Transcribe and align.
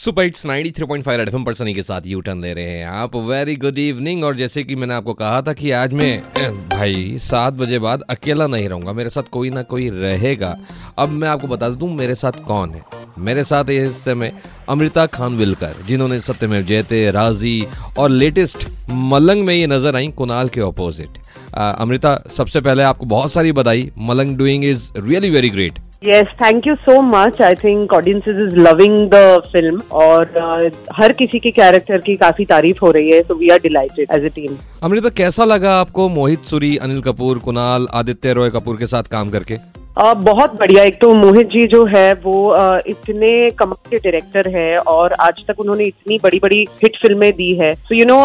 Super 0.00 0.22
hits 0.22 0.46
93.5 0.46 1.16
red 1.18 1.28
FM 1.28 1.42
पर 1.44 1.54
सनी 1.54 1.72
के 1.74 1.82
साथ 1.82 2.06
यू 2.06 2.20
टर्न 2.20 2.40
ले 2.42 2.52
रहे 2.54 2.64
हैं 2.66 2.84
आप। 2.88 3.16
वेरी 3.16 3.56
गुड 3.56 3.78
इवनिंग 3.78 4.22
और 4.24 4.36
जैसे 4.36 4.62
कि 4.64 4.76
मैंने 4.76 4.94
आपको 4.94 5.14
कहा 5.14 5.40
था 5.42 5.52
कि 5.52 5.70
आज 5.70 5.92
मैं 5.92 6.68
भाई, 6.68 7.18
सात 7.18 7.54
बजे 7.54 7.78
बाद 7.78 8.02
अकेला 8.10 8.46
नहीं 8.46 8.68
रहूँगा। 8.68 8.92
मेरे 8.92 9.10
साथ 9.10 9.28
कोई 9.32 9.50
ना 9.50 9.62
कोई 9.62 9.88
रहेगा। 9.90 10.56
अब 10.98 11.08
मैं 11.08 11.28
आपको 11.28 11.46
बता 11.46 11.68
दूँ, 11.70 11.92
मेरे 11.94 12.14
साथ 12.14 12.40
कौन 12.46 12.70
है? 12.70 12.82
मेरे 13.18 13.44
साथ 13.44 13.70
इस 13.70 14.02
समय 14.04 14.32
अमृता 14.68 15.06
खान 15.08 15.36
विलकर 15.36 15.74
जिन्होंने 15.88 16.20
सत्यमेव 16.20 16.62
जयते, 16.62 17.10
राज़ी 17.10 17.66
और 17.98 18.10
लेटेस्ट 18.10 18.66
मलंग 18.90 19.44
में 19.46 19.54
ये 19.54 19.66
नज़र 19.66 19.96
आई, 19.96 20.08
कुणाल 20.08 20.48
के 20.48 20.60
ऑपोजिट 20.62 21.18
अमृता, 21.54 22.16
सबसे 22.36 22.60
पहले 22.60 22.82
आपको 22.84 23.06
बहुत 23.06 23.32
सारी 23.32 23.52
बधाई। 23.52 23.90
Malang 23.98 24.36
doing 24.38 24.64
is 24.64 24.90
really 24.98 25.30
very 25.30 25.50
great 25.50 25.78
Yes, 26.02 26.28
thank 26.38 26.64
you 26.64 26.76
so 26.84 27.02
much. 27.02 27.40
I 27.40 27.54
think 27.54 27.92
audiences 27.92 28.38
is 28.38 28.54
loving 28.56 28.94
the 29.10 29.24
film 29.52 29.80
और 29.92 30.30
uh, 30.42 30.70
हर 30.96 31.12
किसी 31.12 31.38
के 31.38 31.50
कैरेक्टर 31.50 31.98
की 32.06 32.16
काफ़ी 32.16 32.44
तारीफ़ 32.52 32.78
हो 32.82 32.90
रही 32.90 33.10
है 33.10 33.20
so 33.22 33.36
we 33.42 33.50
are 33.50 33.58
delighted 33.58 34.14
as 34.16 34.24
a 34.28 34.30
team. 34.38 34.56
Amrita 34.82 35.08
कैसा 35.18 35.44
लगा 35.44 35.74
आपको 35.80 36.08
मोहित 36.08 36.44
सुरी 36.44 36.76
अनिल 36.76 37.02
कपूर 37.02 37.38
कुणाल 37.38 37.86
आदित्य 38.00 38.32
रॉय 38.32 38.50
कपूर 38.50 38.76
के 38.76 38.86
साथ 38.86 39.10
काम 39.12 39.30
करके 39.30 39.56
Uh, 40.00 40.14
बहुत 40.16 40.54
बढ़िया। 40.60 40.82
एक 40.84 40.94
तो 41.00 41.12
मोहित 41.14 41.48
जी 41.48 41.66
जो 41.68 41.84
है 41.86 42.12
वो 42.22 42.32
uh, 42.58 42.80
इतने 42.88 43.50
कमाल 43.50 43.88
के 43.90 43.96
डायरेक्टर 43.98 44.48
है 44.48 44.76
और 44.90 45.12
आज 45.20 45.42
तक 45.48 45.60
उन्होंने 45.60 45.84
इतनी 45.84 46.18
बड़ी 46.22 46.38
बड़ी 46.38 46.60
हिट 46.82 46.96
फ़िल्में 47.02 47.32
दी 47.32 47.52
है। 47.54 47.74
तो 47.88 47.94
यू 47.94 48.04
नो 48.04 48.16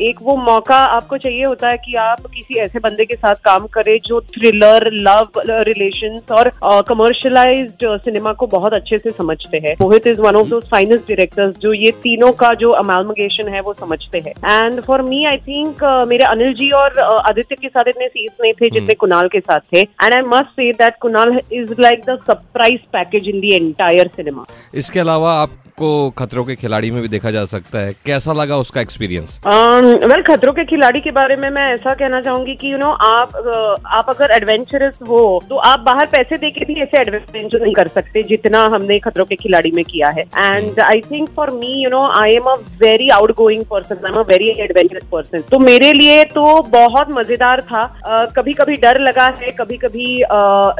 एक 0.00 0.18
वो 0.22 0.36
मौका 0.42 0.76
आपको 0.76 1.16
चाहिए 1.16 1.44
होता 1.44 1.68
है 1.68 1.76
कि 1.76 1.94
आप 2.00 2.26
किसी 2.34 2.58
ऐसे 2.60 2.78
बंदे 2.78 3.04
के 3.04 3.14
साथ 3.14 3.40
काम 3.44 3.66
करें 3.74 3.98
जो 4.04 4.20
थ्रिलर 4.28 4.88
लव 4.92 5.40
रिलेशन 5.68 6.20
और 6.30 6.50
कमर्शलाइज्ड 6.88 7.86
uh, 7.86 7.98
सिनेमा 8.04 8.32
को 8.32 8.46
बहुत 8.46 8.74
अच्छे 8.74 8.98
से 8.98 9.10
समझते 9.10 9.58
हैं। 9.64 9.74
Mohit 9.80 10.06
is 10.06 10.20
one 10.20 10.36
of 10.36 10.48
the 10.48 10.60
finest 10.70 11.08
directors 11.08 11.58
जो 11.58 11.72
ये 11.74 11.90
तीनों 12.02 12.30
का 12.44 12.52
जो 12.62 12.70
अमालमगेशन 12.82 13.52
है 13.54 13.60
वो 13.60 13.74
समझते 13.80 14.22
हैं। 14.28 14.34
And 14.52 14.80
for 14.82 15.02
me 15.08 15.24
I 15.24 15.36
think 15.48 15.84
मेरे 16.08 16.24
अनिल 16.26 16.54
जी 16.54 16.70
और 16.76 16.98
आदित्य 17.00 17.56
के 17.56 17.68
साथ 17.68 17.88
इतने 17.88 18.08
सीन्स 18.08 18.32
नहीं 18.40 18.52
थे 18.52 18.70
जितने 18.70 18.94
कुणाल 18.96 19.28
के 19.28 19.40
साथ 19.40 19.60
थे। 19.74 19.80
And 19.80 20.14
I 20.14 20.22
must 20.28 20.56
say 20.56 20.70
that 20.74 20.96
Kunal 21.08 21.38
is 21.52 21.72
like 21.80 22.00
the 22.08 22.18
surprise 22.26 22.80
package 22.92 23.28
in 23.28 23.40
the 23.40 23.52
entire 23.54 24.08
cinema 24.16 24.44
इसके 24.76 25.00
अलावा 25.00 25.32
आपको 25.78 26.10
खतरों 26.18 26.44
के 26.44 26.54
खिलाड़ी 26.56 26.90
में 26.90 27.00
भी 27.02 27.08
देखा 27.08 27.30
जा 27.30 27.44
सकता 27.46 27.78
है। 27.78 27.92
कैसा 28.06 28.32
लगा 28.32 28.56
उसका 28.58 28.80
एक्सपीरियंस 28.80 29.38
वेल 29.46 30.22
खतरों 30.26 30.52
के 30.52 30.64
खिलाड़ी 30.64 31.00
के 31.00 31.10
बारे 31.10 31.36
में 31.36 31.48
मैं 31.50 31.66
ऐसा 31.74 31.92
कहना 31.94 32.20
चाहूँगी 32.20 32.54
कि 32.54 32.72
यू 32.72 32.78
नो 32.78 32.90
आप 33.06 33.36
आप 33.88 34.10
अगर 34.10 34.34
एडवेंचरस 34.36 34.98
हो 35.08 35.20
तो 35.48 35.56
आप 35.68 35.80
बाहर 35.80 36.06
पैसे 36.12 36.36
दे 36.36 36.50
के 36.50 36.64
भी 36.64 36.80
ऐसे 36.82 36.98
एडवेंचर 37.00 37.62
नहीं 37.62 37.74
कर 37.74 37.88
सकते 37.94 38.22
जितना 38.28 38.64
हमने 38.74 38.98
खतरों 38.98 39.24
के 39.24 39.36
खिलाड़ी 39.36 39.70
में 39.70 39.84
किया 39.84 40.08
है। 40.08 40.24
And 40.38 40.80
I 40.80 41.00
think 41.10 41.28
for 41.36 41.50
me 41.54 41.72
you 41.84 41.90
know 41.90 42.02
I 42.22 42.34
am 42.34 42.50
a 42.52 42.54
very 42.80 43.08
outgoing 43.36 43.64
person 43.70 44.04
I 44.04 44.12
am 44.12 44.18
a 44.18 44.26
very 44.28 44.48
adventurous 44.58 45.06
person 45.12 45.44
तो 45.50 45.58
मेरे 45.60 45.92
लिए 45.92 46.24
तो 46.34 46.44
बहुत 46.72 47.14
मज़ेदार 47.18 47.60
था। 47.70 47.84
uh, 47.92 48.26
कभी 48.36 48.52
कभी 48.54 48.76
डर 48.86 49.00
लगा 49.00 49.26
है 49.40 49.52
कभी 49.60 49.76
कभी 49.86 50.10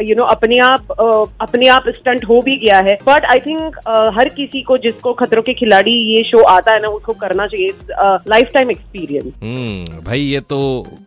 यू 0.08 0.16
नो 0.16 0.24
अपने 0.36 0.58
आप 0.64 0.92
uh, 0.98 1.24
अपने 1.40 1.68
आप 1.78 1.88
स्टंट 1.96 2.24
हो 2.24 2.40
भी 2.44 2.56
गया 2.66 2.78
है। 2.90 2.98
बट 3.06 3.24
आई 3.32 3.40
थिंक 3.40 3.78
हर 4.18 4.28
किसी 4.36 4.60
को 4.62 4.76
जिसको 4.88 5.12
खतरों 5.14 5.42
के 5.42 5.54
खिलाड़ी 5.54 5.92
ये 6.14 6.22
शो 6.24 6.42
आता 6.48 6.72
है 6.72 6.82
ना, 6.82 6.88
उसको 6.90 7.12
करना 7.14 7.46
चाहिए 7.46 7.74
लाइफ 8.28 8.50
टाइम 8.54 8.70
एक्सपीरियंस 8.70 10.04
भाई 10.04 10.20
ये 10.20 10.40
तो 10.42 10.58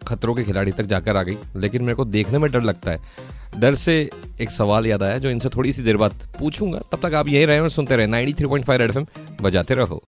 खतरों 0.07 0.33
के 0.35 0.43
खिलाड़ी 0.43 0.71
तक 0.71 0.83
जाकर 0.85 1.17
आ 1.17 1.23
गई, 1.23 1.37
लेकिन 1.57 1.81
मेरे 1.81 1.95
को 1.95 2.05
देखने 2.07 2.39
में 2.39 2.49
डर 2.51 2.61
लगता 2.63 2.91
है। 2.91 3.29
डर 3.59 3.75
से 3.75 3.93
एक 4.41 4.51
सवाल 4.51 4.85
याद 4.87 5.03
आया, 5.03 5.17
जो 5.17 5.29
इनसे 5.29 5.49
थोड़ी 5.49 5.71
सी 5.73 5.81
देर 5.81 5.97
बाद 5.97 6.11
पूछूँगा, 6.39 6.79
तब 6.91 6.99
तक 6.99 7.13
आप 7.15 7.27
यही 7.27 7.45
रहे 7.45 7.59
और 7.59 7.69
सुनते 7.69 7.95
रहे 7.95 8.07
93.5 8.07 8.81
एफ़ 8.81 8.97
एम 8.97 9.05
बजाते 9.41 9.73
रहो। 9.75 9.99